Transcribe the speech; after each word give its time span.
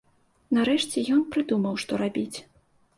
Нарэшце 0.59 1.05
ён 1.17 1.21
прыдумаў, 1.37 1.73
што 1.85 2.03
рабіць. 2.07 2.37